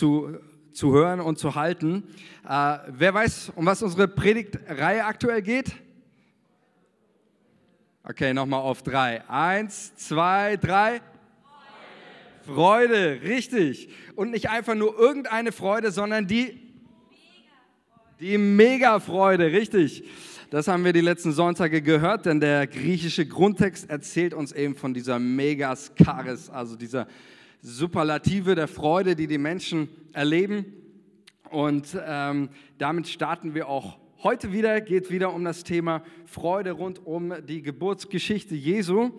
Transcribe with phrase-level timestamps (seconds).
[0.00, 0.38] zu,
[0.72, 2.04] zu hören und zu halten.
[2.48, 5.76] Äh, wer weiß, um was unsere Predigtreihe aktuell geht?
[8.02, 9.28] Okay, nochmal auf drei.
[9.28, 11.02] Eins, zwei, drei.
[12.46, 13.20] Freude.
[13.22, 13.90] Richtig.
[14.16, 16.66] Und nicht einfach nur irgendeine Freude, sondern die
[18.20, 20.04] die Mega-Freude, richtig.
[20.50, 24.92] Das haben wir die letzten Sonntage gehört, denn der griechische Grundtext erzählt uns eben von
[24.92, 27.06] dieser Megaskaris, also dieser
[27.62, 30.66] Superlative der Freude, die die Menschen erleben.
[31.50, 32.48] Und ähm,
[32.78, 34.80] damit starten wir auch heute wieder.
[34.80, 39.10] Geht wieder um das Thema Freude rund um die Geburtsgeschichte Jesu.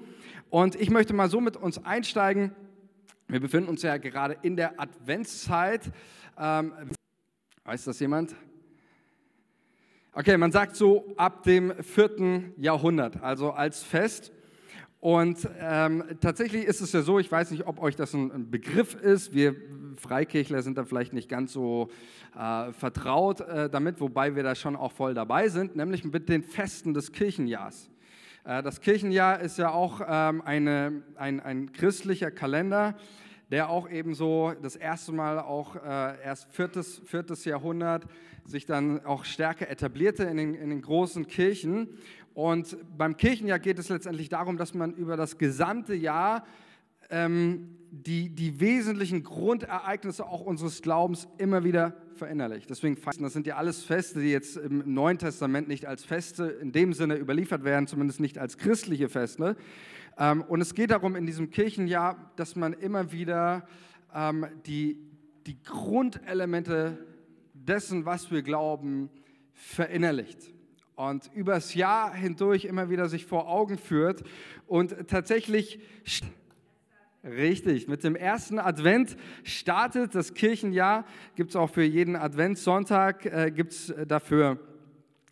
[0.50, 2.56] Und ich möchte mal so mit uns einsteigen.
[3.28, 5.92] Wir befinden uns ja gerade in der Adventszeit.
[6.38, 6.74] Ähm,
[7.64, 8.36] weiß das jemand?
[10.14, 14.34] Okay, man sagt so ab dem vierten Jahrhundert, also als Fest.
[15.02, 18.94] Und ähm, tatsächlich ist es ja so, ich weiß nicht, ob euch das ein, Begriff
[18.94, 19.34] ist.
[19.34, 19.56] Wir
[19.98, 21.90] Freikirchler sind da vielleicht nicht ganz so
[22.38, 26.44] äh, vertraut äh, damit, wobei wir da schon auch voll dabei sind, nämlich mit den
[26.44, 27.90] Festen des Kirchenjahrs.
[28.44, 32.96] Äh, das Kirchenjahr ist ja auch ähm, eine, ein, ein christlicher Kalender,
[33.50, 38.06] der auch eben so das erste Mal auch äh, erst viertes, viertes Jahrhundert
[38.46, 41.90] sich dann auch stärker etablierte in den, in den großen Kirchen.
[42.34, 46.46] Und beim Kirchenjahr geht es letztendlich darum, dass man über das gesamte Jahr
[47.10, 52.70] ähm, die, die wesentlichen Grundereignisse auch unseres Glaubens immer wieder verinnerlicht.
[52.70, 56.72] Deswegen, das sind ja alles Feste, die jetzt im Neuen Testament nicht als Feste in
[56.72, 59.58] dem Sinne überliefert werden, zumindest nicht als christliche Feste.
[60.18, 63.68] Ähm, und es geht darum in diesem Kirchenjahr, dass man immer wieder
[64.16, 64.98] ähm, die,
[65.46, 66.98] die Grundelemente
[67.54, 69.10] dessen, was wir glauben,
[69.54, 70.54] verinnerlicht
[70.96, 74.24] und übers Jahr hindurch immer wieder sich vor Augen führt
[74.68, 75.80] und tatsächlich
[77.24, 83.52] Richtig, mit dem ersten Advent startet das Kirchenjahr, gibt es auch für jeden Adventssonntag, äh,
[83.52, 84.58] gibt es dafür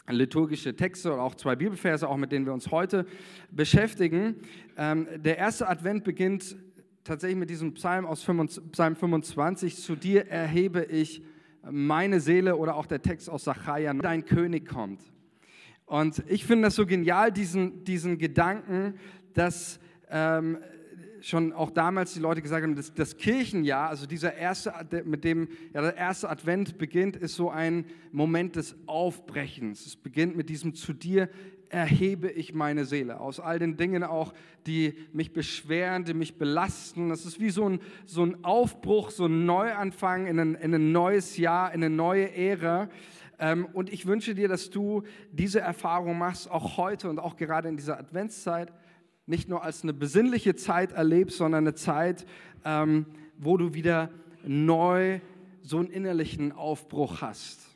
[0.07, 3.07] liturgische Texte oder auch zwei Bibelverse, auch mit denen wir uns heute
[3.49, 4.35] beschäftigen.
[4.77, 6.57] Ähm, der erste Advent beginnt
[7.03, 8.23] tatsächlich mit diesem Psalm aus
[8.71, 11.23] Psalm 25, zu dir erhebe ich
[11.69, 15.01] meine Seele oder auch der Text aus Sacharja, dein König kommt.
[15.89, 18.93] Und ich finde das so genial, diesen, diesen Gedanken,
[19.33, 19.79] dass
[20.11, 20.59] ähm,
[21.19, 24.71] schon auch damals die Leute gesagt haben, das, das Kirchenjahr, also dieser erste,
[25.03, 29.87] mit dem ja, der erste Advent beginnt, ist so ein Moment des Aufbrechens.
[29.87, 31.27] Es beginnt mit diesem zu dir
[31.69, 33.19] erhebe ich meine Seele.
[33.19, 34.33] Aus all den Dingen auch,
[34.67, 37.09] die mich beschweren, die mich belasten.
[37.09, 40.91] Das ist wie so ein, so ein Aufbruch, so ein Neuanfang in ein, in ein
[40.91, 42.89] neues Jahr, in eine neue Ära.
[43.39, 47.69] Ähm, und ich wünsche dir, dass du diese Erfahrung machst, auch heute und auch gerade
[47.69, 48.73] in dieser Adventszeit,
[49.25, 52.25] nicht nur als eine besinnliche Zeit erlebst, sondern eine Zeit,
[52.65, 53.05] ähm,
[53.37, 54.09] wo du wieder
[54.43, 55.19] neu
[55.61, 57.69] so einen innerlichen Aufbruch hast.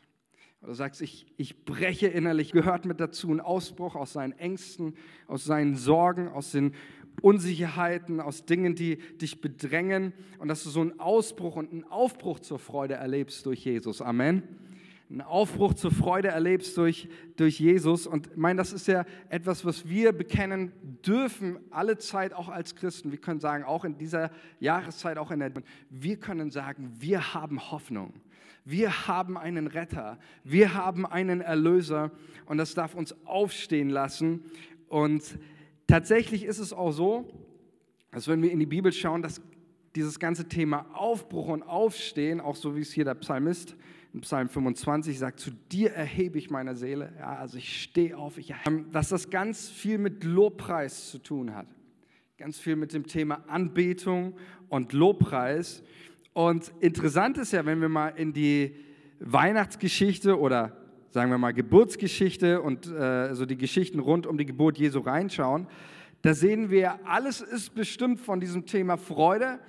[0.65, 4.95] Du sagst, ich, ich breche innerlich, gehört mit dazu ein Ausbruch aus seinen Ängsten,
[5.27, 6.73] aus seinen Sorgen, aus den
[7.21, 12.39] Unsicherheiten, aus Dingen, die dich bedrängen und dass du so einen Ausbruch und einen Aufbruch
[12.39, 14.01] zur Freude erlebst durch Jesus.
[14.01, 14.43] Amen.
[15.09, 18.07] Einen Aufbruch zur Freude erlebst durch, durch Jesus.
[18.07, 20.71] Und ich meine, das ist ja etwas, was wir bekennen
[21.05, 23.11] dürfen, alle Zeit auch als Christen.
[23.11, 25.51] Wir können sagen, auch in dieser Jahreszeit, auch in der,
[25.89, 28.13] wir können sagen, wir haben Hoffnung.
[28.65, 32.11] Wir haben einen Retter, wir haben einen Erlöser
[32.45, 34.45] und das darf uns aufstehen lassen.
[34.87, 35.37] Und
[35.85, 37.27] tatsächlich ist es auch so,
[38.11, 39.41] dass wenn wir in die Bibel schauen, dass
[39.95, 43.75] dieses ganze Thema Aufbruch und Aufstehen, auch so wie es hier der Psalmist
[44.21, 48.53] Psalm 25 sagt, zu dir erhebe ich meine Seele, ja, also ich stehe auf, ich,
[48.91, 51.67] dass das ganz viel mit Lobpreis zu tun hat.
[52.37, 54.35] Ganz viel mit dem Thema Anbetung
[54.69, 55.83] und Lobpreis.
[56.33, 58.75] Und interessant ist ja, wenn wir mal in die
[59.19, 60.77] Weihnachtsgeschichte oder
[61.09, 65.67] sagen wir mal Geburtsgeschichte und äh, so die Geschichten rund um die Geburt Jesu reinschauen,
[66.23, 69.59] da sehen wir, alles ist bestimmt von diesem Thema Freude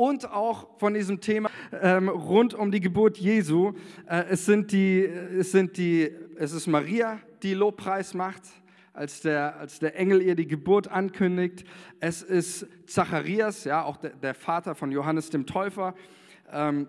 [0.00, 3.74] und auch von diesem Thema ähm, rund um die Geburt Jesu.
[4.06, 8.40] Äh, es, sind die, es, sind die, es ist Maria, die Lobpreis macht
[8.94, 11.64] als der, als der Engel ihr die Geburt ankündigt.
[12.00, 15.94] Es ist Zacharias, ja, auch der, der Vater von Johannes dem Täufer,
[16.50, 16.88] ähm,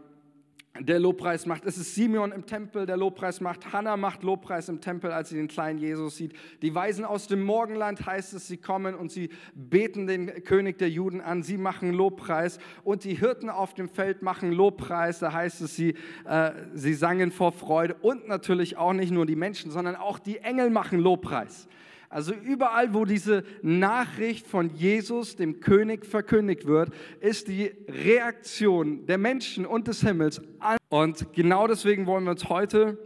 [0.80, 1.66] der Lobpreis macht.
[1.66, 3.74] Es ist Simeon im Tempel, der Lobpreis macht.
[3.74, 6.34] Hannah macht Lobpreis im Tempel, als sie den kleinen Jesus sieht.
[6.62, 10.90] Die Weisen aus dem Morgenland heißt es, sie kommen und sie beten den König der
[10.90, 11.44] Juden an.
[11.44, 12.58] Sie machen Lobpreis.
[12.84, 15.20] Und die Hirten auf dem Feld machen Lobpreis.
[15.20, 15.96] Da heißt es, sie,
[16.26, 17.96] äh, sie sangen vor Freude.
[17.96, 21.68] Und natürlich auch nicht nur die Menschen, sondern auch die Engel machen Lobpreis.
[22.12, 26.90] Also überall, wo diese Nachricht von Jesus, dem König, verkündigt wird,
[27.22, 30.42] ist die Reaktion der Menschen und des Himmels.
[30.90, 32.98] Und genau deswegen wollen wir uns heute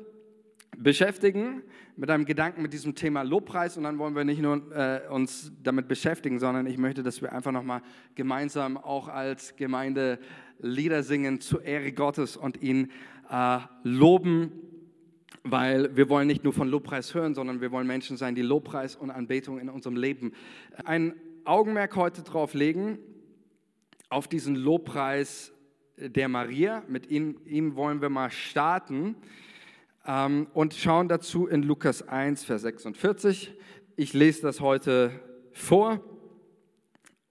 [0.75, 1.61] beschäftigen
[1.95, 3.77] mit einem Gedanken mit diesem Thema Lobpreis.
[3.77, 7.31] Und dann wollen wir nicht nur äh, uns damit beschäftigen, sondern ich möchte, dass wir
[7.31, 7.83] einfach nochmal
[8.15, 10.17] gemeinsam auch als Gemeinde
[10.57, 12.91] Lieder singen zur Ehre Gottes und ihn
[13.29, 14.51] äh, loben
[15.43, 18.95] weil wir wollen nicht nur von Lobpreis hören, sondern wir wollen Menschen sein, die Lobpreis
[18.95, 20.33] und Anbetung in unserem Leben
[20.83, 22.97] ein Augenmerk heute drauf legen,
[24.09, 25.53] auf diesen Lobpreis
[25.97, 26.83] der Maria.
[26.87, 29.15] Mit ihm, ihm wollen wir mal starten
[30.05, 33.53] ähm, und schauen dazu in Lukas 1, Vers 46.
[33.95, 35.11] Ich lese das heute
[35.53, 36.14] vor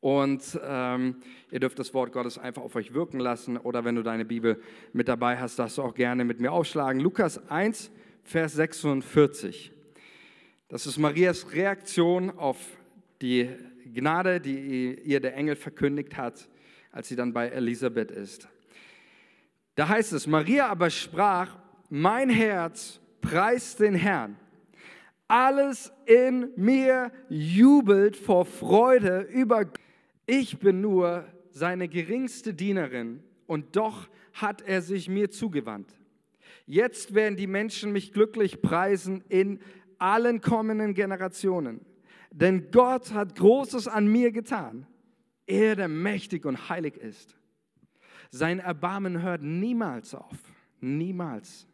[0.04, 1.16] und ähm,
[1.50, 4.60] ihr dürft das Wort Gottes einfach auf euch wirken lassen oder wenn du deine Bibel
[4.92, 7.00] mit dabei hast, darfst du auch gerne mit mir aufschlagen.
[7.00, 7.90] Lukas 1,
[8.22, 9.72] Vers 46.
[10.68, 12.58] Das ist Marias Reaktion auf
[13.22, 13.48] die
[13.94, 16.50] Gnade, die ihr der Engel verkündigt hat,
[16.92, 18.46] als sie dann bei Elisabeth ist.
[19.74, 21.56] Da heißt es, Maria aber sprach,
[21.88, 24.36] mein Herz preist den Herrn.
[25.28, 29.64] Alles in mir jubelt vor Freude über
[30.26, 35.94] Ich bin nur seine geringste Dienerin und doch hat er sich mir zugewandt.
[36.66, 39.60] Jetzt werden die Menschen mich glücklich preisen in
[39.98, 41.84] allen kommenden Generationen.
[42.30, 44.86] Denn Gott hat Großes an mir getan.
[45.46, 47.36] Er, der mächtig und heilig ist.
[48.30, 50.36] Sein Erbarmen hört niemals auf.
[50.80, 51.68] Niemals.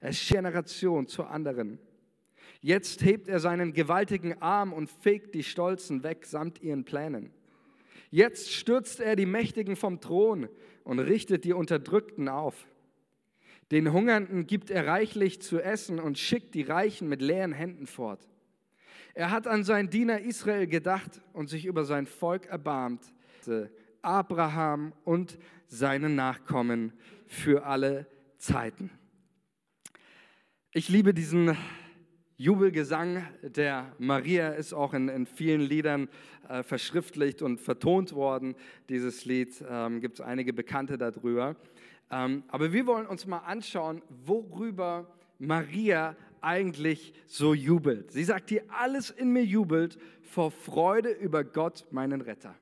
[0.00, 1.78] Er ist Generation zur anderen.
[2.60, 7.32] Jetzt hebt er seinen gewaltigen Arm und fegt die Stolzen weg samt ihren Plänen.
[8.10, 10.48] Jetzt stürzt er die Mächtigen vom Thron
[10.84, 12.66] und richtet die Unterdrückten auf.
[13.70, 18.28] Den Hungernden gibt er reichlich zu essen und schickt die Reichen mit leeren Händen fort.
[19.14, 23.12] Er hat an seinen Diener Israel gedacht und sich über sein Volk erbarmt,
[24.02, 26.92] Abraham und seine Nachkommen
[27.26, 28.06] für alle
[28.38, 28.90] Zeiten.
[30.72, 31.56] Ich liebe diesen
[32.40, 36.08] Jubelgesang der Maria, ist auch in, in vielen Liedern
[36.48, 38.54] äh, verschriftlicht und vertont worden.
[38.88, 41.54] Dieses Lied ähm, gibt es einige Bekannte darüber.
[42.10, 48.10] Ähm, aber wir wollen uns mal anschauen, worüber Maria eigentlich so jubelt.
[48.10, 52.54] Sie sagt hier, alles in mir jubelt vor Freude über Gott, meinen Retter.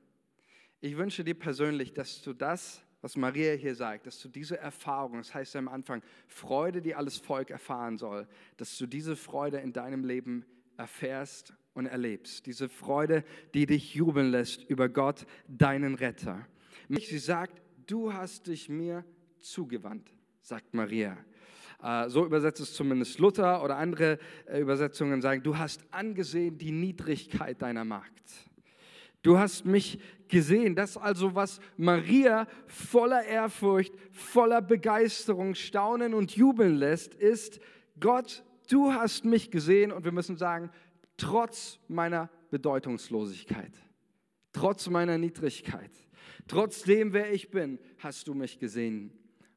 [0.81, 5.17] Ich wünsche dir persönlich, dass du das, was Maria hier sagt, dass du diese Erfahrung,
[5.17, 9.57] das heißt ja am Anfang, Freude, die alles Volk erfahren soll, dass du diese Freude
[9.57, 10.45] in deinem Leben
[10.77, 12.45] erfährst und erlebst.
[12.45, 13.23] Diese Freude,
[13.53, 16.45] die dich jubeln lässt über Gott, deinen Retter.
[16.89, 19.05] Sie sagt, du hast dich mir
[19.39, 20.11] zugewandt,
[20.41, 21.17] sagt Maria.
[21.81, 26.71] Äh, so übersetzt es zumindest Luther oder andere äh, Übersetzungen sagen, du hast angesehen die
[26.71, 28.49] Niedrigkeit deiner Magd.
[29.21, 30.75] Du hast mich gesehen.
[30.75, 37.59] Das also, was Maria voller Ehrfurcht, voller Begeisterung, Staunen und Jubeln lässt, ist,
[37.99, 40.69] Gott, du hast mich gesehen und wir müssen sagen,
[41.17, 43.73] trotz meiner Bedeutungslosigkeit,
[44.53, 45.91] trotz meiner Niedrigkeit,
[46.47, 49.11] trotzdem, wer ich bin, hast du mich gesehen.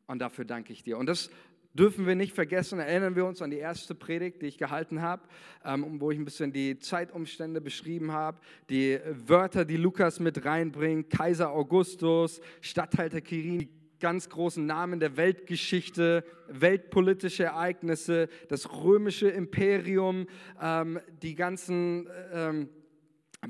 [0.09, 0.99] Und dafür danke ich dir.
[0.99, 1.31] Und das
[1.75, 2.79] dürfen wir nicht vergessen.
[2.79, 5.23] Erinnern wir uns an die erste Predigt, die ich gehalten habe,
[5.65, 8.39] ähm, wo ich ein bisschen die Zeitumstände beschrieben habe,
[8.71, 13.69] die Wörter, die Lukas mit reinbringt, Kaiser Augustus, Statthalter Kirin, die
[14.01, 20.27] ganz großen Namen der Weltgeschichte, weltpolitische Ereignisse, das römische Imperium,
[20.61, 22.69] ähm, die ganzen ähm,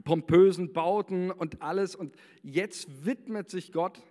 [0.04, 1.96] pompösen Bauten und alles.
[1.96, 4.02] Und jetzt widmet sich Gott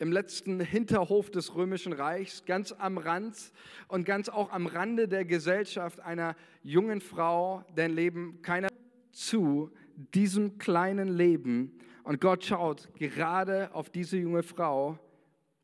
[0.00, 3.52] im letzten Hinterhof des römischen Reichs, ganz am Rand
[3.86, 8.68] und ganz auch am Rande der Gesellschaft einer jungen Frau, deren Leben keiner
[9.12, 9.70] zu
[10.14, 11.78] diesem kleinen Leben.
[12.02, 14.98] Und Gott schaut gerade auf diese junge Frau,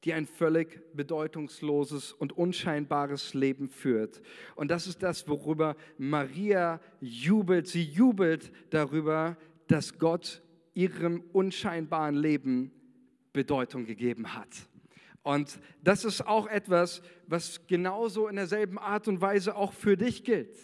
[0.05, 4.21] die ein völlig bedeutungsloses und unscheinbares Leben führt.
[4.55, 7.69] Und das ist das, worüber Maria jubelt.
[7.69, 10.43] Sie jubelt darüber, dass Gott
[10.75, 12.71] ihrem unscheinbaren Leben
[13.37, 14.49] Bedeutung gegeben hat.
[15.23, 20.25] Und das ist auch etwas, was genauso in derselben Art und Weise auch für dich
[20.25, 20.57] gilt.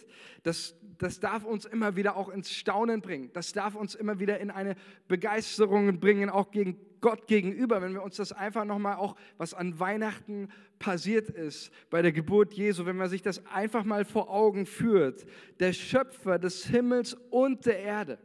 [0.43, 3.29] Das, das darf uns immer wieder auch ins Staunen bringen.
[3.33, 4.75] Das darf uns immer wieder in eine
[5.07, 9.79] Begeisterung bringen, auch gegen Gott gegenüber, wenn wir uns das einfach nochmal auch, was an
[9.79, 10.47] Weihnachten
[10.79, 15.25] passiert ist, bei der Geburt Jesu, wenn man sich das einfach mal vor Augen führt.
[15.59, 18.17] Der Schöpfer des Himmels und der Erde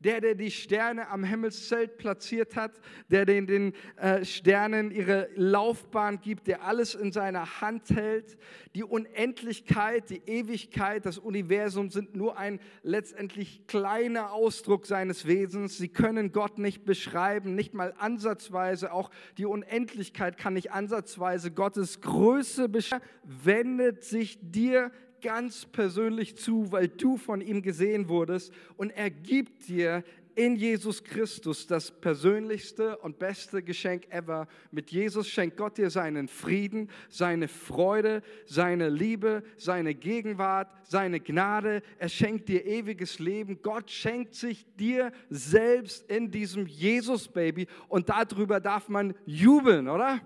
[0.00, 6.20] der, der die Sterne am Himmelszelt platziert hat, der den, den äh, Sternen ihre Laufbahn
[6.20, 8.38] gibt, der alles in seiner Hand hält.
[8.74, 15.78] Die Unendlichkeit, die Ewigkeit, das Universum sind nur ein letztendlich kleiner Ausdruck seines Wesens.
[15.78, 18.92] Sie können Gott nicht beschreiben, nicht mal ansatzweise.
[18.92, 23.04] Auch die Unendlichkeit kann nicht ansatzweise Gottes Größe beschreiben.
[23.24, 29.68] Wendet sich dir ganz persönlich zu, weil du von ihm gesehen wurdest und er gibt
[29.68, 30.04] dir
[30.38, 34.46] in Jesus Christus das persönlichste und beste Geschenk ever.
[34.70, 41.82] Mit Jesus schenkt Gott dir seinen Frieden, seine Freude, seine Liebe, seine Gegenwart, seine Gnade.
[41.98, 43.62] Er schenkt dir ewiges Leben.
[43.62, 50.20] Gott schenkt sich dir selbst in diesem Jesus-Baby und darüber darf man jubeln, oder?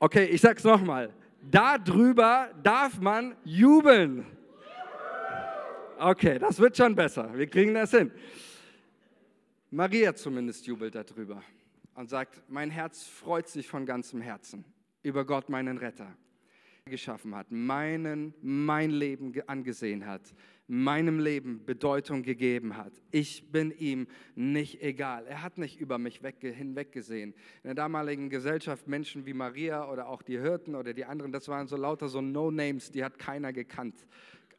[0.00, 1.14] Okay, ich sag's nochmal.
[1.42, 4.26] Darüber darf man jubeln.
[5.98, 7.30] Okay, das wird schon besser.
[7.34, 8.10] Wir kriegen das hin.
[9.70, 11.42] Maria zumindest jubelt darüber
[11.94, 14.64] und sagt, mein Herz freut sich von ganzem Herzen
[15.02, 16.08] über Gott, meinen Retter,
[16.84, 20.34] geschaffen hat, meinen, mein Leben angesehen hat,
[20.66, 22.92] meinem Leben Bedeutung gegeben hat.
[23.10, 24.06] Ich bin ihm
[24.36, 25.26] nicht egal.
[25.26, 27.34] Er hat nicht über mich hinweggesehen.
[27.64, 31.48] In der damaligen Gesellschaft Menschen wie Maria oder auch die Hirten oder die anderen, das
[31.48, 34.06] waren so lauter so No-Names, die hat keiner gekannt.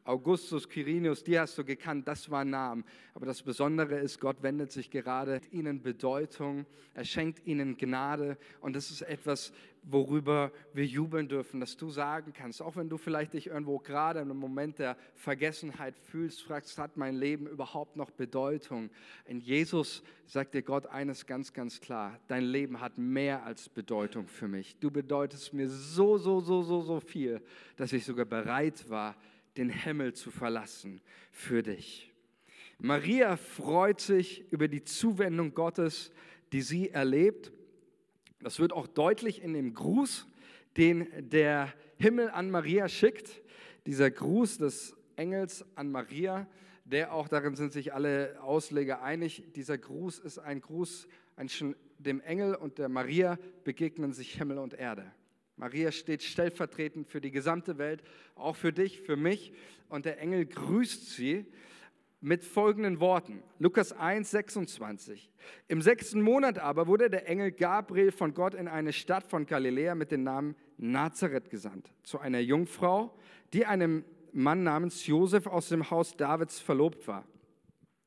[0.04, 2.84] Augustus, Quirinius, die hast du gekannt, das waren Namen.
[3.14, 8.74] Aber das Besondere ist, Gott wendet sich gerade ihnen Bedeutung, er schenkt ihnen Gnade und
[8.74, 9.52] das ist etwas,
[9.84, 14.20] worüber wir jubeln dürfen, dass du sagen kannst, auch wenn du vielleicht dich irgendwo gerade
[14.20, 18.90] im Moment der Vergessenheit fühlst, fragst, hat mein Leben überhaupt noch Bedeutung?
[19.26, 24.28] In Jesus sagt dir Gott eines ganz, ganz klar, dein Leben hat mehr als Bedeutung
[24.28, 24.76] für mich.
[24.78, 27.40] Du bedeutest mir so, so, so, so, so viel,
[27.76, 29.16] dass ich sogar bereit war,
[29.56, 32.12] den Himmel zu verlassen für dich.
[32.78, 36.10] Maria freut sich über die Zuwendung Gottes,
[36.52, 37.52] die sie erlebt.
[38.40, 40.26] Das wird auch deutlich in dem Gruß,
[40.76, 43.42] den der Himmel an Maria schickt.
[43.86, 46.46] Dieser Gruß des Engels an Maria,
[46.84, 49.44] der auch darin sind sich alle Ausleger einig.
[49.54, 51.06] Dieser Gruß ist ein Gruß,
[51.36, 51.48] ein,
[51.98, 55.12] dem Engel und der Maria begegnen sich Himmel und Erde.
[55.62, 58.02] Maria steht stellvertretend für die gesamte Welt,
[58.34, 59.52] auch für dich, für mich.
[59.88, 61.46] Und der Engel grüßt sie
[62.20, 63.44] mit folgenden Worten.
[63.60, 65.30] Lukas 1, 26.
[65.68, 69.94] Im sechsten Monat aber wurde der Engel Gabriel von Gott in eine Stadt von Galiläa
[69.94, 73.16] mit dem Namen Nazareth gesandt, zu einer Jungfrau,
[73.52, 77.24] die einem Mann namens Josef aus dem Haus Davids verlobt war.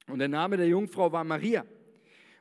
[0.07, 1.63] Und der Name der Jungfrau war Maria.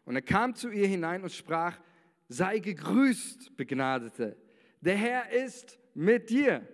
[0.07, 1.79] Und er kam zu ihr hinein und sprach,
[2.27, 4.37] sei gegrüßt, Begnadete
[4.85, 6.67] der Herr ist mit dir.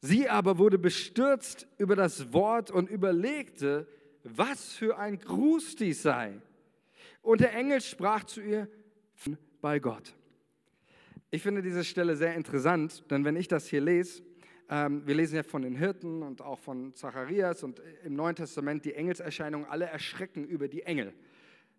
[0.00, 3.88] Sie aber wurde bestürzt über das Wort und überlegte,
[4.22, 6.40] was für ein Gruß dies sei.
[7.22, 8.68] Und der Engel sprach zu ihr,
[9.62, 10.14] bei Gott.
[11.30, 14.22] Ich finde diese Stelle sehr interessant, denn wenn ich das hier lese,
[14.68, 18.84] ähm, wir lesen ja von den Hirten und auch von Zacharias und im Neuen Testament
[18.84, 21.14] die Engelserscheinungen, alle erschrecken über die Engel.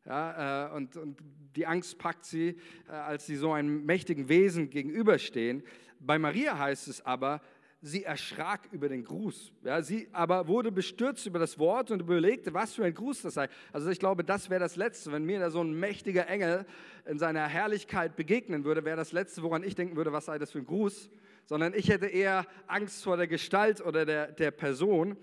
[0.06, 1.20] Ja, äh, und, und,
[1.56, 2.58] die Angst packt sie,
[2.88, 5.64] äh, als sie so einem mächtigen Wesen gegenüberstehen.
[6.00, 7.42] Bei Maria heißt es aber,
[7.82, 9.52] sie erschrak über den Gruß.
[9.64, 13.36] Ja, sie aber wurde bestürzt über das Wort und überlegte, was für ein Gruß das
[13.36, 13.48] sei.
[13.72, 16.66] Also ich glaube, das wäre das Letzte, wenn mir da so ein mächtiger Engel
[17.06, 20.52] in seiner Herrlichkeit begegnen würde, wäre das Letzte, woran ich denken würde, was sei das
[20.52, 21.10] für ein Gruß.
[21.46, 25.16] Sondern ich hätte eher Angst vor der Gestalt oder der, der Person.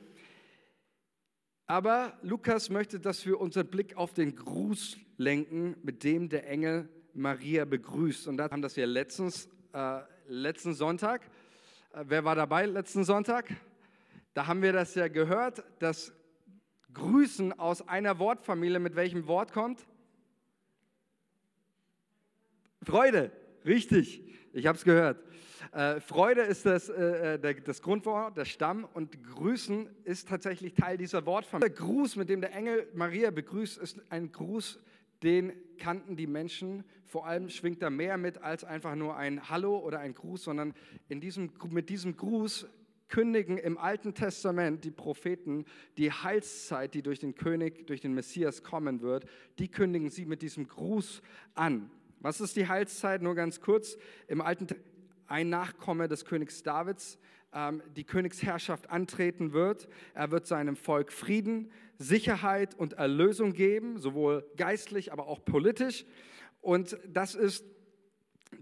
[1.73, 6.87] Aber Lukas möchte, dass wir unseren Blick auf den Gruß lenken, mit dem der Engel
[7.15, 8.29] Maria begrüßt.
[8.29, 11.23] Und da haben das ja letztens, äh, letzten Sonntag.
[11.95, 13.49] Äh, wer war dabei letzten Sonntag?
[14.35, 16.13] Da haben wir das ja gehört, dass
[16.93, 19.87] Grüßen aus einer Wortfamilie mit welchem Wort kommt?
[22.83, 23.33] Freude,
[23.65, 24.23] richtig.
[24.55, 25.19] Ich habe es gehört.
[25.73, 30.75] Äh, Freude ist das, äh, äh, der, das Grundwort, der Stamm und Grüßen ist tatsächlich
[30.75, 31.71] Teil dieser Wortfamilie.
[31.71, 34.79] Der Gruß, mit dem der Engel Maria begrüßt, ist ein Gruß,
[35.23, 36.85] den kannten die Menschen.
[37.07, 40.75] Vor allem schwingt da mehr mit als einfach nur ein Hallo oder ein Gruß, sondern
[41.09, 42.67] in diesem, mit diesem Gruß
[43.09, 45.65] kündigen im Alten Testament die Propheten
[45.97, 49.25] die Heilszeit, die durch den König, durch den Messias kommen wird,
[49.59, 51.23] die kündigen sie mit diesem Gruß
[51.55, 51.91] an.
[52.23, 53.21] Was ist die Heilszeit?
[53.21, 53.99] Nur ganz kurz.
[54.29, 54.69] Im Alten
[55.27, 57.19] ein Nachkomme des Königs Davids
[57.53, 59.89] ähm, die Königsherrschaft antreten wird.
[60.15, 66.05] Er wird seinem Volk Frieden, Sicherheit und Erlösung geben, sowohl geistlich, aber auch politisch.
[66.61, 67.65] Und das ist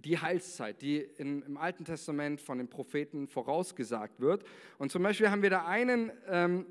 [0.04, 4.42] die Heilszeit, die in, im Alten Testament von den Propheten vorausgesagt wird.
[4.78, 6.64] Und zum Beispiel haben wir da einen ähm,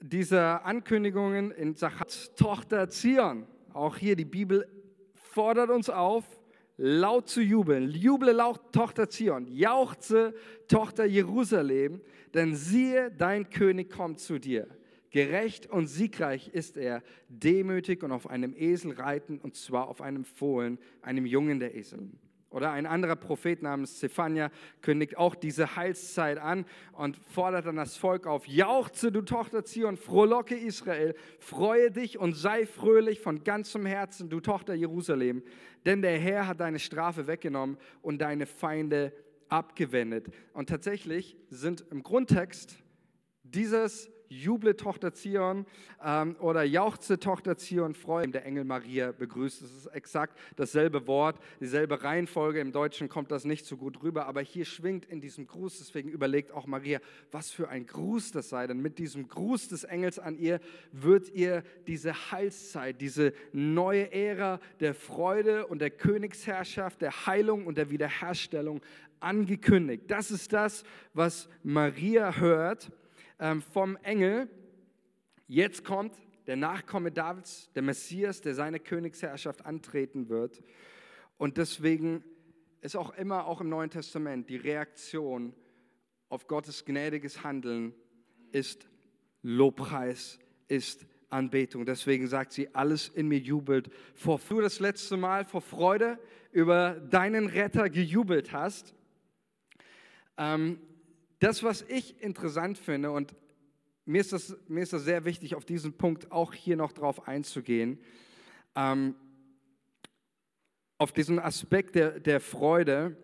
[0.00, 3.46] dieser Ankündigungen in Zacharias Tochter Zion.
[3.72, 4.66] Auch hier die Bibel
[5.32, 6.24] fordert uns auf,
[6.76, 7.90] laut zu jubeln.
[7.90, 9.46] Juble laut, Tochter Zion.
[9.46, 10.34] Jauchze,
[10.68, 12.00] Tochter Jerusalem,
[12.34, 14.68] denn siehe, dein König kommt zu dir.
[15.10, 20.24] Gerecht und siegreich ist er, demütig und auf einem Esel reiten, und zwar auf einem
[20.24, 22.18] Fohlen, einem Jungen der Eseln.
[22.52, 24.50] Oder ein anderer Prophet namens Zephania
[24.82, 29.96] kündigt auch diese Heilszeit an und fordert dann das Volk auf, jauchze du Tochter Zion,
[29.96, 35.42] frohlocke Israel, freue dich und sei fröhlich von ganzem Herzen, du Tochter Jerusalem,
[35.86, 39.12] denn der Herr hat deine Strafe weggenommen und deine Feinde
[39.48, 40.26] abgewendet.
[40.52, 42.76] Und tatsächlich sind im Grundtext
[43.42, 45.66] dieses Juble Tochter Zion
[46.02, 49.62] ähm, oder Jauchze Tochter Zion, freue, der Engel Maria begrüßt.
[49.62, 52.60] Das ist exakt dasselbe Wort, dieselbe Reihenfolge.
[52.60, 56.08] Im Deutschen kommt das nicht so gut rüber, aber hier schwingt in diesem Gruß, deswegen
[56.08, 58.66] überlegt auch Maria, was für ein Gruß das sei.
[58.66, 60.60] Denn mit diesem Gruß des Engels an ihr
[60.92, 67.76] wird ihr diese Heilszeit, diese neue Ära der Freude und der Königsherrschaft, der Heilung und
[67.76, 68.80] der Wiederherstellung
[69.20, 70.04] angekündigt.
[70.08, 70.84] Das ist das,
[71.14, 72.90] was Maria hört
[73.72, 74.48] vom Engel,
[75.46, 76.14] jetzt kommt
[76.46, 80.62] der Nachkomme Davids, der Messias, der seine Königsherrschaft antreten wird.
[81.38, 82.24] Und deswegen
[82.80, 85.54] ist auch immer, auch im Neuen Testament, die Reaktion
[86.28, 87.94] auf Gottes gnädiges Handeln
[88.50, 88.88] ist
[89.42, 91.86] Lobpreis, ist Anbetung.
[91.86, 93.90] Deswegen sagt sie, alles in mir jubelt.
[94.14, 96.18] Vor du das letzte Mal vor Freude
[96.50, 98.94] über deinen Retter gejubelt hast,
[100.36, 100.78] ähm,
[101.42, 103.34] das, was ich interessant finde, und
[104.04, 107.26] mir ist das, mir ist das sehr wichtig, auf diesen Punkt auch hier noch drauf
[107.26, 107.98] einzugehen,
[108.76, 109.16] ähm,
[110.98, 113.16] auf diesen Aspekt der, der Freude.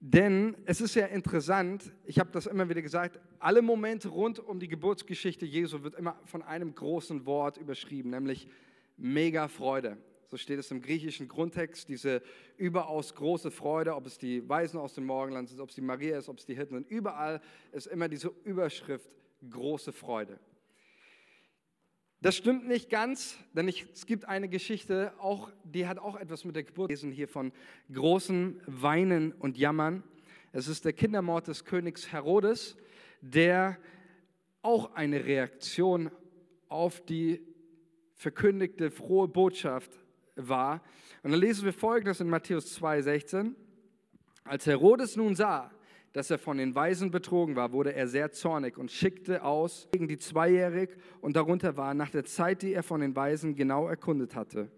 [0.00, 4.58] Denn es ist ja interessant, ich habe das immer wieder gesagt, alle Momente rund um
[4.58, 8.48] die Geburtsgeschichte Jesu wird immer von einem großen Wort überschrieben, nämlich
[8.96, 9.98] mega Freude
[10.30, 12.22] so steht es im griechischen Grundtext, diese
[12.56, 16.18] überaus große Freude, ob es die Weisen aus dem Morgenland sind, ob es die Maria
[16.18, 17.40] ist, ob es die Hirten sind, überall
[17.72, 19.10] ist immer diese Überschrift
[19.50, 20.38] große Freude.
[22.20, 26.44] Das stimmt nicht ganz, denn ich, es gibt eine Geschichte, auch, die hat auch etwas
[26.44, 27.50] mit der Geburt lesen hier von
[27.92, 30.04] großen Weinen und Jammern.
[30.52, 32.76] Es ist der Kindermord des Königs Herodes,
[33.20, 33.78] der
[34.62, 36.10] auch eine Reaktion
[36.68, 37.40] auf die
[38.14, 39.90] verkündigte frohe Botschaft
[40.36, 40.82] war.
[41.22, 43.54] Und dann lesen wir folgendes in Matthäus 2,16.
[44.44, 45.70] Als Herodes nun sah,
[46.12, 50.08] dass er von den Weisen betrogen war, wurde er sehr zornig und schickte aus gegen
[50.08, 50.90] die zweijährig
[51.20, 54.70] und darunter waren, nach der Zeit, die er von den Weisen genau erkundet hatte.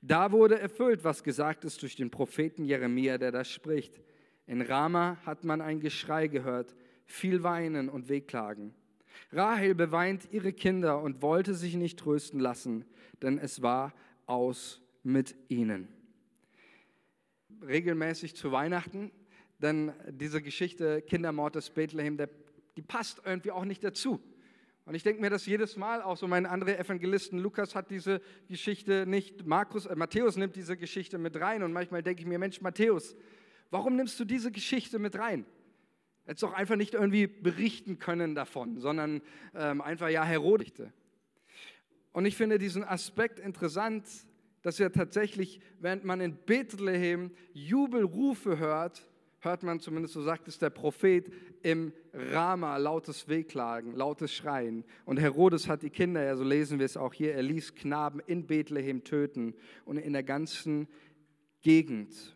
[0.00, 4.00] Da wurde erfüllt, was gesagt ist durch den Propheten Jeremia, der das spricht.
[4.46, 8.74] In Rama hat man ein Geschrei gehört, viel Weinen und Wehklagen.
[9.32, 12.84] Rahel beweint ihre Kinder und wollte sich nicht trösten lassen,
[13.22, 13.92] denn es war
[14.26, 15.88] aus mit ihnen.
[17.66, 19.10] Regelmäßig zu Weihnachten,
[19.58, 22.28] denn diese Geschichte Kindermord des Bethlehem, der,
[22.76, 24.20] die passt irgendwie auch nicht dazu.
[24.84, 28.20] Und ich denke mir das jedes Mal auch so, mein anderer Evangelisten, Lukas hat diese
[28.48, 32.38] Geschichte nicht, Markus, äh, Matthäus nimmt diese Geschichte mit rein und manchmal denke ich mir,
[32.38, 33.16] Mensch, Matthäus,
[33.70, 35.44] warum nimmst du diese Geschichte mit rein?
[36.24, 39.22] Hättest doch einfach nicht irgendwie berichten können davon, sondern
[39.54, 40.72] ähm, einfach ja Herodes.
[42.16, 44.08] Und ich finde diesen Aspekt interessant,
[44.62, 49.06] dass ja tatsächlich, während man in Bethlehem Jubelrufe hört,
[49.40, 51.30] hört man zumindest, so sagt es der Prophet,
[51.62, 54.82] im Rama lautes Wehklagen, lautes Schreien.
[55.04, 58.20] Und Herodes hat die Kinder, ja so lesen wir es auch hier, er ließ Knaben
[58.26, 59.52] in Bethlehem töten
[59.84, 60.88] und in der ganzen
[61.60, 62.34] Gegend.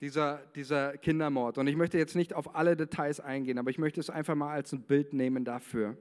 [0.00, 1.58] Dieser, dieser Kindermord.
[1.58, 4.50] Und ich möchte jetzt nicht auf alle Details eingehen, aber ich möchte es einfach mal
[4.50, 5.96] als ein Bild nehmen dafür.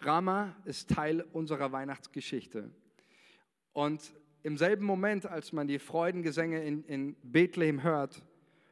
[0.00, 2.70] Rama ist Teil unserer Weihnachtsgeschichte.
[3.72, 8.22] Und im selben Moment, als man die Freudengesänge in, in Bethlehem hört,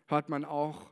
[0.07, 0.91] hört man auch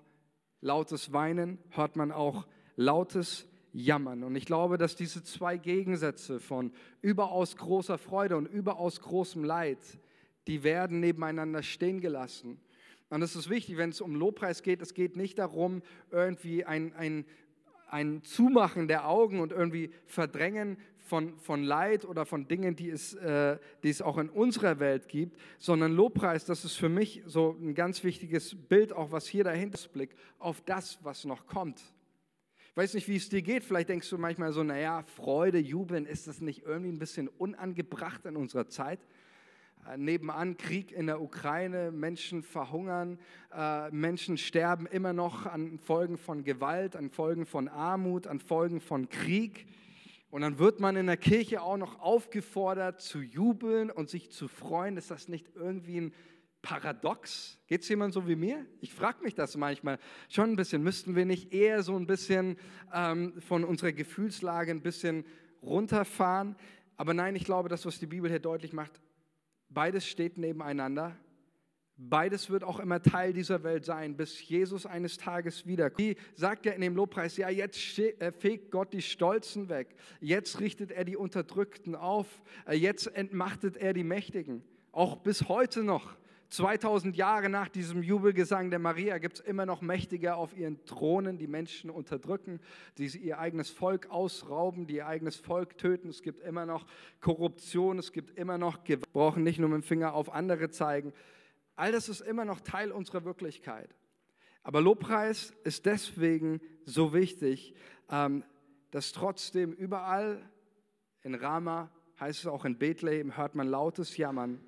[0.60, 2.46] lautes Weinen, hört man auch
[2.76, 4.24] lautes Jammern.
[4.24, 9.78] Und ich glaube, dass diese zwei Gegensätze von überaus großer Freude und überaus großem Leid,
[10.46, 12.60] die werden nebeneinander stehen gelassen.
[13.08, 16.92] Und es ist wichtig, wenn es um Lobpreis geht, es geht nicht darum, irgendwie ein,
[16.94, 17.24] ein
[17.88, 23.14] ein Zumachen der Augen und irgendwie Verdrängen von, von Leid oder von Dingen, die es,
[23.14, 27.56] äh, die es auch in unserer Welt gibt, sondern Lobpreis, das ist für mich so
[27.60, 31.80] ein ganz wichtiges Bild, auch was hier dahinter ist, Blick auf das, was noch kommt.
[32.70, 36.04] Ich weiß nicht, wie es dir geht, vielleicht denkst du manchmal so, naja, Freude, Jubeln,
[36.04, 39.00] ist das nicht irgendwie ein bisschen unangebracht in unserer Zeit?
[39.88, 43.18] Äh, nebenan Krieg in der Ukraine, Menschen verhungern,
[43.54, 48.80] äh, Menschen sterben immer noch an Folgen von Gewalt, an Folgen von Armut, an Folgen
[48.80, 49.66] von Krieg.
[50.30, 54.48] Und dann wird man in der Kirche auch noch aufgefordert zu jubeln und sich zu
[54.48, 54.96] freuen.
[54.96, 56.14] Ist das nicht irgendwie ein
[56.62, 57.58] paradox?
[57.68, 58.66] Geht es jemand so wie mir?
[58.80, 60.82] Ich frage mich das manchmal schon ein bisschen.
[60.82, 62.56] Müssten wir nicht eher so ein bisschen
[62.92, 65.24] ähm, von unserer Gefühlslage ein bisschen
[65.62, 66.56] runterfahren?
[66.96, 69.00] Aber nein, ich glaube, das, was die Bibel hier deutlich macht,
[69.68, 71.16] beides steht nebeneinander.
[71.98, 75.98] Beides wird auch immer Teil dieser Welt sein, bis Jesus eines Tages wiederkommt.
[75.98, 80.60] Wie sagt er in dem Lobpreis, ja, jetzt äh, fegt Gott die Stolzen weg, jetzt
[80.60, 84.62] richtet er die Unterdrückten auf, äh, jetzt entmachtet er die Mächtigen.
[84.92, 86.16] Auch bis heute noch,
[86.48, 91.38] 2000 Jahre nach diesem Jubelgesang der Maria, gibt es immer noch Mächtige auf ihren Thronen,
[91.38, 92.60] die Menschen unterdrücken,
[92.98, 96.08] die ihr eigenes Volk ausrauben, die ihr eigenes Volk töten.
[96.08, 96.86] Es gibt immer noch
[97.20, 99.06] Korruption, es gibt immer noch Gewalt.
[99.06, 101.12] Wir brauchen nicht nur mit dem Finger auf andere zeigen,
[101.76, 103.94] All das ist immer noch Teil unserer Wirklichkeit.
[104.62, 107.74] Aber Lobpreis ist deswegen so wichtig,
[108.10, 108.42] ähm,
[108.90, 110.42] dass trotzdem überall
[111.22, 114.58] in Rama, heißt es auch in Bethlehem, hört man lautes Jammern.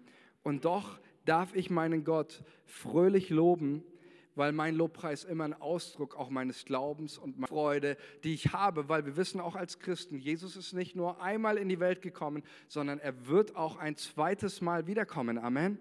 [0.43, 3.85] Und doch darf ich meinen Gott fröhlich loben,
[4.35, 8.88] weil mein Lobpreis immer ein Ausdruck auch meines Glaubens und meiner Freude, die ich habe,
[8.88, 12.45] weil wir wissen auch als Christen, Jesus ist nicht nur einmal in die Welt gekommen,
[12.69, 15.38] sondern er wird auch ein zweites Mal wiederkommen.
[15.38, 15.79] Amen.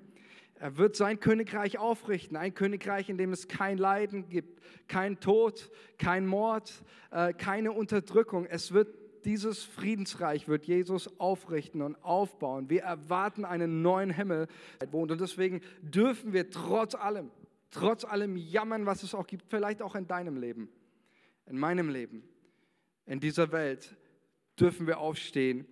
[0.59, 5.69] Er wird sein Königreich aufrichten, ein Königreich, in dem es kein Leiden gibt, kein Tod,
[5.99, 8.47] kein Mord, äh, keine Unterdrückung.
[8.47, 8.89] Es wird
[9.25, 12.69] dieses Friedensreich wird Jesus aufrichten und aufbauen.
[12.69, 14.47] Wir erwarten einen neuen Himmel.
[14.91, 17.31] Und deswegen dürfen wir trotz allem,
[17.71, 20.69] trotz allem jammern, was es auch gibt, vielleicht auch in deinem Leben,
[21.45, 22.23] in meinem Leben,
[23.05, 23.95] in dieser Welt,
[24.59, 25.67] dürfen wir aufstehen,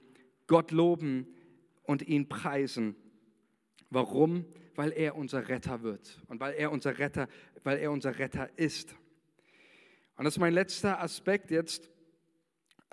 [0.47, 1.27] Gott loben
[1.83, 2.95] und ihn preisen.
[3.89, 4.45] Warum?
[4.75, 7.27] weil er unser Retter wird und weil er unser Retter,
[7.63, 8.95] weil er unser Retter ist.
[10.17, 11.89] Und das ist mein letzter Aspekt jetzt,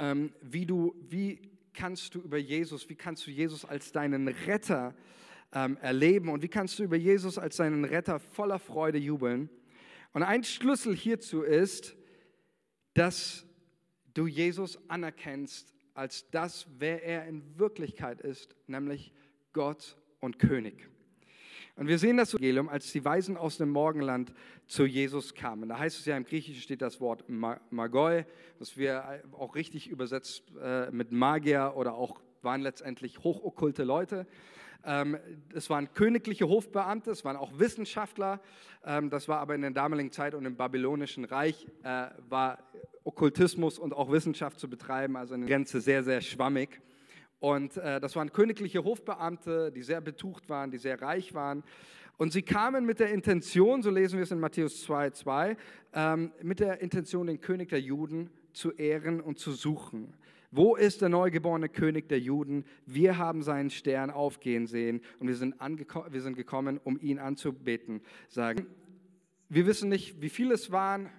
[0.02, 1.40] ähm, wie du, wie
[1.72, 4.94] kannst du über Jesus, wie kannst du Jesus als deinen Retter
[5.52, 9.48] ähm, erleben und wie kannst du über Jesus als deinen Retter voller Freude jubeln.
[10.12, 11.96] Und ein Schlüssel hierzu ist,
[12.94, 13.46] dass
[14.12, 19.12] du Jesus anerkennst als das, wer er in Wirklichkeit ist, nämlich
[19.52, 20.88] Gott und König.
[21.82, 24.32] Und wir sehen das Evangelium, als die Weisen aus dem Morgenland
[24.68, 25.68] zu Jesus kamen.
[25.68, 28.24] Da heißt es ja im Griechischen steht das Wort Magoi,
[28.60, 34.28] was wir auch richtig übersetzt äh, mit Magier oder auch waren letztendlich hochokkulte Leute.
[34.84, 35.18] Ähm,
[35.52, 38.40] es waren königliche Hofbeamte, es waren auch Wissenschaftler.
[38.84, 42.58] Ähm, das war aber in der damaligen Zeit und im babylonischen Reich äh, war
[43.02, 46.80] Okkultismus und auch Wissenschaft zu betreiben, also eine Grenze sehr, sehr schwammig.
[47.42, 51.64] Und äh, das waren königliche Hofbeamte, die sehr betucht waren, die sehr reich waren.
[52.16, 55.56] Und sie kamen mit der Intention, so lesen wir es in Matthäus 2,2,
[55.92, 60.14] ähm, mit der Intention, den König der Juden zu ehren und zu suchen.
[60.52, 62.64] Wo ist der neugeborene König der Juden?
[62.86, 68.02] Wir haben seinen Stern aufgehen sehen und wir sind, wir sind gekommen, um ihn anzubeten.
[68.28, 68.66] Sagen.
[69.48, 71.10] Wir wissen nicht, wie viele es waren,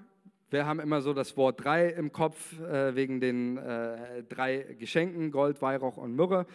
[0.53, 5.31] wir haben immer so das Wort drei im Kopf äh, wegen den äh, drei Geschenken,
[5.31, 6.45] Gold, Weihrauch und Myrrhe.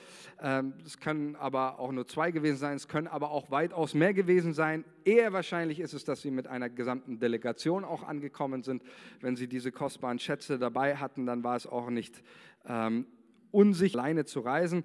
[0.41, 4.15] Ähm, es können aber auch nur zwei gewesen sein, es können aber auch weitaus mehr
[4.15, 4.85] gewesen sein.
[5.05, 8.85] Eher wahrscheinlich ist es, dass sie mit einer gesamten Delegation auch angekommen sind.
[9.21, 12.23] Wenn sie diese kostbaren Schätze dabei hatten, dann war es auch nicht
[12.67, 13.05] ähm,
[13.51, 14.85] unsicher, alleine zu reisen.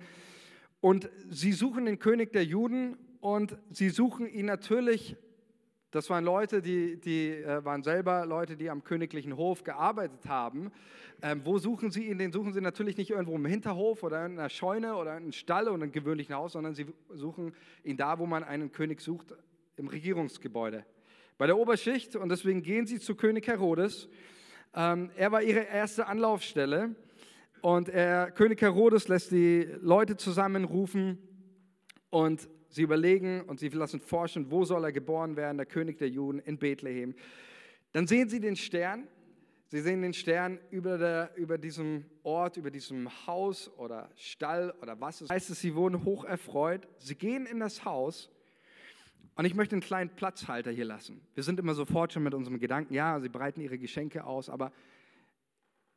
[0.82, 5.18] Und sie suchen den König der Juden und sie suchen ihn natürlich
[5.94, 10.72] das waren Leute, die, die äh, waren selber Leute, die am königlichen Hof gearbeitet haben.
[11.22, 12.18] Ähm, wo suchen sie ihn?
[12.18, 15.32] Den suchen sie natürlich nicht irgendwo im Hinterhof oder in einer Scheune oder in einem
[15.32, 17.54] Stall oder einem gewöhnlichen Haus, sondern sie suchen
[17.84, 19.36] ihn da, wo man einen König sucht,
[19.76, 20.84] im Regierungsgebäude.
[21.38, 24.10] Bei der Oberschicht und deswegen gehen sie zu König Herodes.
[24.74, 26.96] Ähm, er war ihre erste Anlaufstelle
[27.62, 31.20] und er, König Herodes lässt die Leute zusammenrufen
[32.10, 36.10] und Sie überlegen und sie lassen forschen, wo soll er geboren werden, der König der
[36.10, 37.14] Juden in Bethlehem.
[37.92, 39.08] Dann sehen sie den Stern.
[39.68, 45.00] Sie sehen den Stern über, der, über diesem Ort, über diesem Haus oder Stall oder
[45.00, 45.52] was es heißt.
[45.52, 46.88] Es, sie wurden hoch erfreut.
[46.98, 48.32] Sie gehen in das Haus
[49.36, 51.22] und ich möchte einen kleinen Platzhalter hier lassen.
[51.36, 54.72] Wir sind immer sofort schon mit unserem Gedanken, ja, sie bereiten ihre Geschenke aus, aber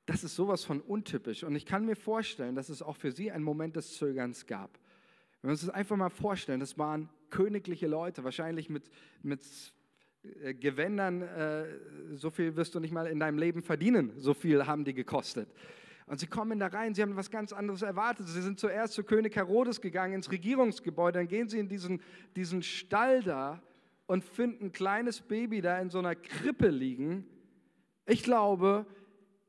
[0.05, 1.43] das ist sowas von untypisch.
[1.43, 4.79] Und ich kann mir vorstellen, dass es auch für sie einen Moment des Zögerns gab.
[5.43, 8.91] Wenn wir uns das einfach mal vorstellen, das waren königliche Leute, wahrscheinlich mit,
[9.23, 9.43] mit
[10.43, 11.65] äh, Gewändern, äh,
[12.15, 15.49] so viel wirst du nicht mal in deinem Leben verdienen, so viel haben die gekostet.
[16.07, 18.29] Und sie kommen da rein, sie haben was ganz anderes erwartet.
[18.29, 22.01] Sie sind zuerst zu König Herodes gegangen, ins Regierungsgebäude, dann gehen sie in diesen,
[22.37, 23.61] diesen Stall da
[24.07, 27.27] und finden ein kleines Baby da in so einer Krippe liegen.
[28.07, 28.87] Ich glaube,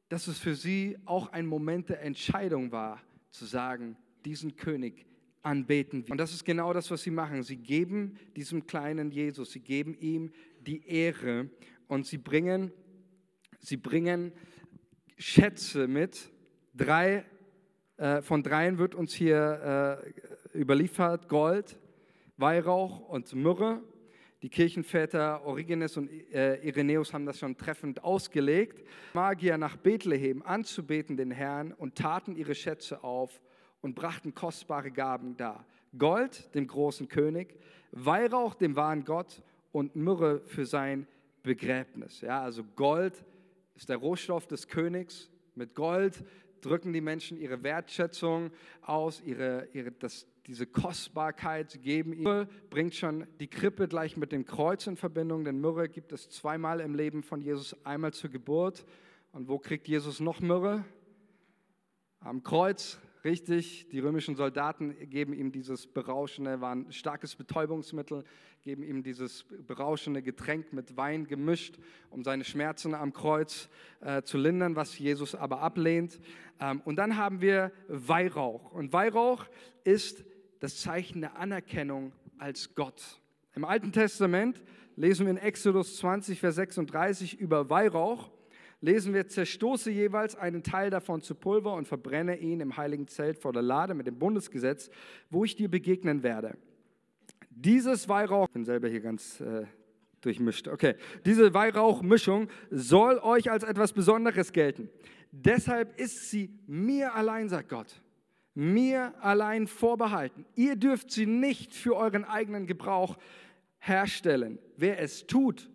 [0.09, 3.95] dass es für sie auch ein Moment der Entscheidung war, zu sagen,
[4.25, 5.05] diesen König
[5.43, 6.05] anbeten.
[6.09, 7.43] Und das ist genau das, was sie machen.
[7.43, 11.49] Sie geben diesem kleinen Jesus, sie geben ihm die Ehre
[11.87, 12.71] und sie bringen,
[13.59, 14.31] sie bringen
[15.17, 16.31] Schätze mit.
[16.75, 17.25] Drei,
[17.97, 20.03] äh, von dreien wird uns hier
[20.53, 21.79] äh, überliefert: Gold,
[22.37, 23.81] Weihrauch und Myrrhe.
[24.43, 28.87] Die Kirchenväter Origenes und äh, Irenäus haben das schon treffend ausgelegt.
[29.15, 33.41] Magier nach Bethlehem anzubeten den Herrn und taten ihre Schätze auf
[33.81, 35.65] und brachten kostbare Gaben dar.
[35.97, 37.57] Gold dem großen König,
[37.91, 41.07] Weihrauch dem wahren Gott und Myrrhe für sein
[41.43, 42.21] Begräbnis.
[42.21, 43.23] Ja, also Gold
[43.75, 45.29] ist der Rohstoff des Königs.
[45.55, 46.23] Mit Gold
[46.61, 53.27] drücken die Menschen ihre Wertschätzung aus, ihre, ihre, das, diese Kostbarkeit, geben ihm, bringt schon
[53.39, 57.23] die Krippe gleich mit dem Kreuz in Verbindung, denn Myrrhe gibt es zweimal im Leben
[57.23, 58.85] von Jesus, einmal zur Geburt.
[59.31, 60.83] Und wo kriegt Jesus noch Myrrhe?
[62.19, 63.89] Am Kreuz, richtig.
[63.91, 68.23] Die römischen Soldaten geben ihm dieses berauschende, war ein starkes Betäubungsmittel,
[68.63, 71.77] geben ihm dieses berauschende Getränk mit Wein gemischt,
[72.09, 76.19] um seine Schmerzen am Kreuz äh, zu lindern, was Jesus aber ablehnt.
[76.61, 78.71] Ähm, und dann haben wir Weihrauch.
[78.71, 79.45] Und Weihrauch
[79.83, 80.23] ist
[80.61, 83.19] das Zeichen der Anerkennung als Gott.
[83.55, 84.63] Im Alten Testament
[84.95, 88.31] lesen wir in Exodus 20, Vers 36 über Weihrauch.
[88.79, 93.39] Lesen wir, zerstoße jeweils einen Teil davon zu Pulver und verbrenne ihn im heiligen Zelt
[93.39, 94.89] vor der Lade mit dem Bundesgesetz,
[95.29, 96.57] wo ich dir begegnen werde.
[97.49, 99.65] Dieses Weihrauch, ich bin selber hier ganz äh,
[100.21, 104.89] durchmischt, okay, diese Weihrauchmischung soll euch als etwas Besonderes gelten.
[105.31, 108.01] Deshalb ist sie mir allein, sagt Gott
[108.57, 110.43] mir allein vorbehalten.
[110.55, 113.15] Ihr dürft sie nicht für euren eigenen Gebrauch
[113.77, 114.57] herstellen.
[114.75, 115.69] Wer es tut,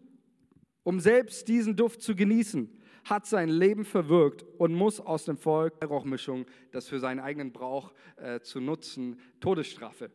[0.82, 2.68] um selbst diesen Duft zu genießen,
[3.04, 7.92] hat sein Leben verwirkt und muss aus dem Volk Rauchmischung, das für seinen eigenen Brauch
[8.16, 10.10] äh, zu nutzen, Todesstrafe.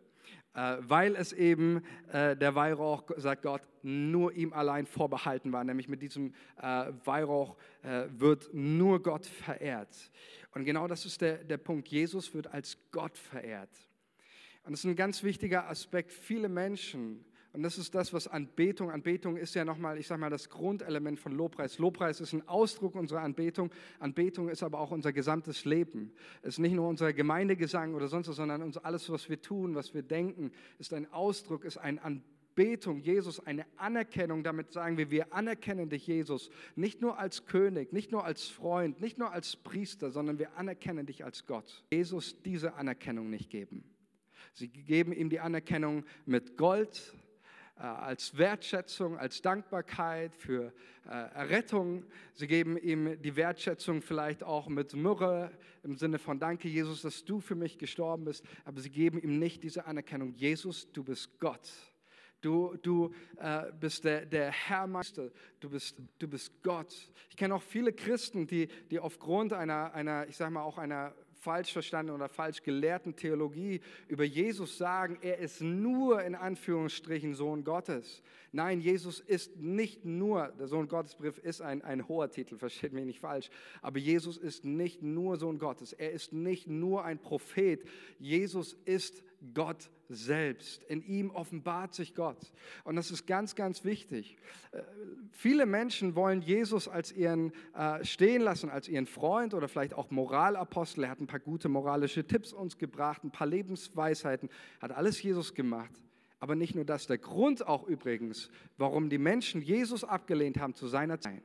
[0.53, 5.63] Äh, weil es eben äh, der Weihrauch, sagt Gott, nur ihm allein vorbehalten war.
[5.63, 9.95] Nämlich mit diesem äh, Weihrauch äh, wird nur Gott verehrt.
[10.55, 11.87] Und genau das ist der, der Punkt.
[11.89, 13.69] Jesus wird als Gott verehrt.
[14.63, 16.11] Und das ist ein ganz wichtiger Aspekt.
[16.11, 17.23] Viele Menschen,
[17.57, 21.19] und das ist das, was Anbetung, Anbetung ist ja nochmal, ich sage mal, das Grundelement
[21.19, 21.79] von Lobpreis.
[21.79, 23.71] Lobpreis ist ein Ausdruck unserer Anbetung.
[23.97, 26.11] Anbetung ist aber auch unser gesamtes Leben.
[26.43, 29.95] Es ist nicht nur unser Gemeindegesang oder sonst was, sondern alles, was wir tun, was
[29.95, 35.11] wir denken, ist ein Ausdruck, ist ein Anbetung Anbetung Jesus, eine Anerkennung, damit sagen wir,
[35.11, 39.55] wir anerkennen dich, Jesus, nicht nur als König, nicht nur als Freund, nicht nur als
[39.55, 41.83] Priester, sondern wir anerkennen dich als Gott.
[41.91, 43.83] Jesus diese Anerkennung nicht geben.
[44.53, 47.13] Sie geben ihm die Anerkennung mit Gold,
[47.83, 50.73] als Wertschätzung, als Dankbarkeit für
[51.05, 52.05] äh, Errettung.
[52.33, 55.51] Sie geben ihm die Wertschätzung vielleicht auch mit Myrrhe
[55.83, 58.43] im Sinne von Danke, Jesus, dass du für mich gestorben bist.
[58.65, 60.33] Aber sie geben ihm nicht diese Anerkennung.
[60.35, 61.69] Jesus, du bist Gott.
[62.41, 66.93] Du, du äh, bist der, der Herrmeister, du bist, du bist Gott.
[67.29, 71.15] Ich kenne auch viele Christen, die, die aufgrund einer, einer, ich sage mal auch einer
[71.39, 77.63] falsch verstandenen oder falsch gelehrten Theologie über Jesus sagen, er ist nur in Anführungsstrichen Sohn
[77.63, 78.21] Gottes.
[78.51, 82.93] Nein, Jesus ist nicht nur, der Sohn Gottes Brief ist ein, ein hoher Titel, versteht
[82.93, 83.49] mich nicht falsch,
[83.81, 87.83] aber Jesus ist nicht nur Sohn Gottes, er ist nicht nur ein Prophet,
[88.19, 89.23] Jesus ist
[89.53, 90.83] Gott selbst.
[90.83, 92.51] In ihm offenbart sich Gott.
[92.83, 94.37] Und das ist ganz, ganz wichtig.
[94.71, 94.81] Äh,
[95.31, 100.09] viele Menschen wollen Jesus als ihren äh, stehen lassen, als ihren Freund oder vielleicht auch
[100.09, 101.03] Moralapostel.
[101.03, 104.49] Er hat ein paar gute moralische Tipps uns gebracht, ein paar Lebensweisheiten,
[104.81, 105.93] hat alles Jesus gemacht.
[106.39, 110.87] Aber nicht nur das, der Grund auch übrigens, warum die Menschen Jesus abgelehnt haben zu
[110.87, 111.41] seiner Zeit.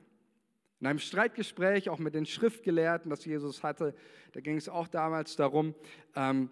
[0.80, 3.94] In einem Streitgespräch, auch mit den Schriftgelehrten, das Jesus hatte,
[4.32, 5.74] da ging es auch damals darum,
[6.16, 6.50] ähm,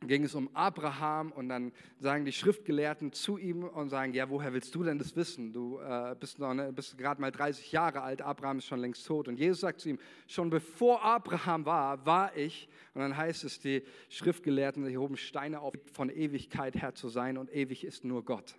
[0.00, 4.52] ging es um Abraham und dann sagen die Schriftgelehrten zu ihm und sagen, ja, woher
[4.52, 5.52] willst du denn das wissen?
[5.52, 9.26] Du äh, bist, ne, bist gerade mal 30 Jahre alt, Abraham ist schon längst tot.
[9.28, 12.68] Und Jesus sagt zu ihm, schon bevor Abraham war, war ich.
[12.94, 17.38] Und dann heißt es, die Schriftgelehrten, sie hoben Steine auf, von Ewigkeit her zu sein
[17.38, 18.54] und ewig ist nur Gott.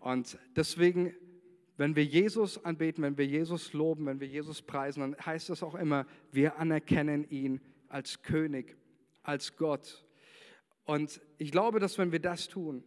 [0.00, 1.14] Und deswegen,
[1.76, 5.62] wenn wir Jesus anbeten, wenn wir Jesus loben, wenn wir Jesus preisen, dann heißt das
[5.62, 8.76] auch immer, wir anerkennen ihn als König
[9.28, 10.06] als Gott.
[10.84, 12.82] Und ich glaube, dass wenn wir das tun,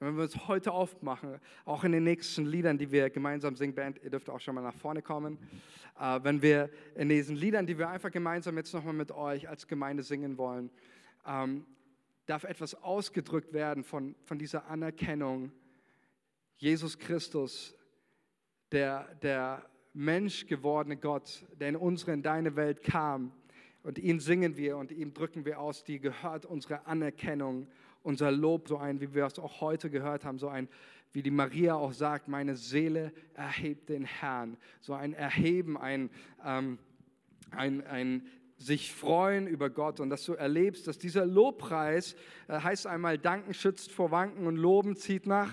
[0.00, 4.00] wenn wir uns heute aufmachen, auch in den nächsten Liedern, die wir gemeinsam singen, Band,
[4.02, 5.38] ihr dürft auch schon mal nach vorne kommen,
[6.00, 9.68] äh, wenn wir in diesen Liedern, die wir einfach gemeinsam jetzt nochmal mit euch als
[9.68, 10.68] Gemeinde singen wollen,
[11.24, 11.64] ähm,
[12.26, 15.52] darf etwas ausgedrückt werden von, von dieser Anerkennung,
[16.56, 17.72] Jesus Christus,
[18.72, 23.32] der, der Mensch gewordene Gott, der in unsere, in deine Welt kam.
[23.84, 27.68] Und ihn singen wir und ihm drücken wir aus, die gehört unsere Anerkennung,
[28.02, 30.68] unser Lob, so ein, wie wir es auch heute gehört haben, so ein,
[31.12, 34.56] wie die Maria auch sagt, meine Seele erhebt den Herrn.
[34.80, 36.08] So ein Erheben, ein,
[36.44, 36.78] ähm,
[37.50, 40.00] ein, ein sich freuen über Gott.
[40.00, 42.16] Und dass du erlebst, dass dieser Lobpreis
[42.48, 45.52] äh, heißt einmal, danken schützt vor Wanken und loben zieht nach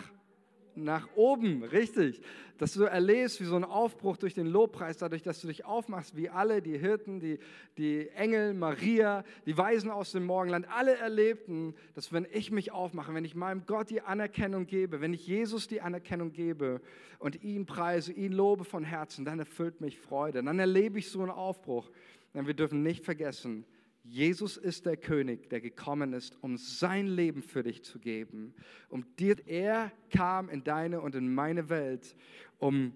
[0.75, 2.21] nach oben, richtig.
[2.57, 6.15] Dass du erlebst, wie so ein Aufbruch durch den Lobpreis, dadurch, dass du dich aufmachst,
[6.15, 7.39] wie alle, die Hirten, die,
[7.77, 13.13] die Engel, Maria, die Weisen aus dem Morgenland, alle erlebten, dass wenn ich mich aufmache,
[13.13, 16.81] wenn ich meinem Gott die Anerkennung gebe, wenn ich Jesus die Anerkennung gebe
[17.19, 20.43] und ihn preise, ihn lobe von Herzen, dann erfüllt mich Freude.
[20.43, 21.89] Dann erlebe ich so einen Aufbruch.
[22.33, 23.65] Denn wir dürfen nicht vergessen,
[24.03, 28.53] Jesus ist der König, der gekommen ist, um sein Leben für dich zu geben.
[28.89, 32.15] Um dir, er kam in deine und in meine Welt,
[32.57, 32.93] um,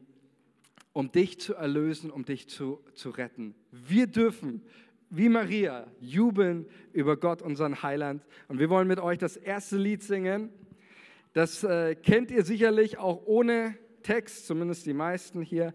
[0.93, 3.53] um dich zu erlösen, um dich zu, zu retten.
[3.71, 4.63] Wir dürfen,
[5.11, 8.25] wie Maria, jubeln über Gott, unseren Heiland.
[8.47, 10.49] Und wir wollen mit euch das erste Lied singen.
[11.33, 15.73] Das äh, kennt ihr sicherlich auch ohne Text, zumindest die meisten hier.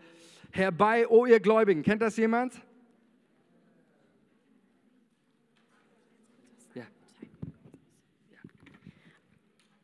[0.50, 1.82] Herbei, o oh ihr Gläubigen.
[1.82, 2.60] Kennt das jemand?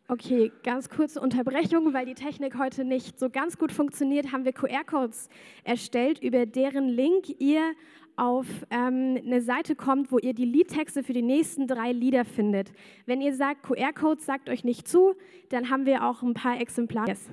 [0.08, 4.52] Okay, ganz kurze Unterbrechung, weil die Technik heute nicht so ganz gut funktioniert, haben wir
[4.52, 5.28] QR-Codes
[5.64, 7.72] erstellt, über deren Link ihr
[8.14, 12.72] auf ähm, eine Seite kommt, wo ihr die Liedtexte für die nächsten drei Lieder findet.
[13.04, 15.16] Wenn ihr sagt, QR-Codes sagt euch nicht zu,
[15.48, 17.08] dann haben wir auch ein paar Exemplare.
[17.08, 17.28] Yes.